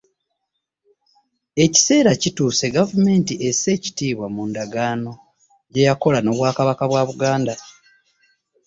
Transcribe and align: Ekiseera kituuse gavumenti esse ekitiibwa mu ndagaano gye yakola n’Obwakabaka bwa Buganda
Ekiseera 1.63 2.11
kituuse 2.21 2.65
gavumenti 2.77 3.33
esse 3.49 3.67
ekitiibwa 3.77 4.27
mu 4.35 4.41
ndagaano 4.49 5.11
gye 5.71 5.81
yakola 5.87 6.17
n’Obwakabaka 6.21 6.83
bwa 6.89 7.01
Buganda 7.09 7.53